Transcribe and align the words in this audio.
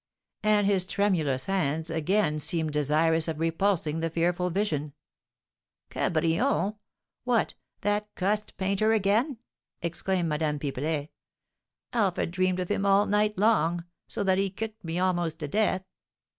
And 0.41 0.65
his 0.65 0.85
tremulous 0.85 1.45
hands 1.45 1.91
again 1.91 2.39
seemed 2.39 2.71
desirous 2.73 3.27
of 3.27 3.39
repulsing 3.39 3.99
the 3.99 4.09
fearful 4.09 4.49
vision. 4.49 4.93
"Cabrion! 5.91 6.75
What, 7.23 7.53
that 7.81 8.07
cussed 8.15 8.57
painter 8.57 8.93
again?" 8.93 9.37
exclaimed 9.83 10.27
Madame 10.27 10.57
Pipelet. 10.57 11.09
"Alfred 11.93 12.31
dreamed 12.31 12.59
of 12.59 12.69
him 12.69 12.83
all 12.83 13.05
night 13.05 13.37
long, 13.37 13.83
so 14.07 14.23
that 14.23 14.39
he 14.39 14.49
kicked 14.49 14.83
me 14.83 14.97
almost 14.97 15.37
to 15.41 15.47
death. 15.47 15.85